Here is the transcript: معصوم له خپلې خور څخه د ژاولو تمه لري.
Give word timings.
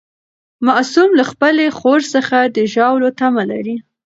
معصوم 0.67 1.09
له 1.19 1.23
خپلې 1.31 1.65
خور 1.77 1.99
څخه 2.13 2.37
د 2.55 2.57
ژاولو 2.73 3.09
تمه 3.19 3.43
لري. 3.51 3.75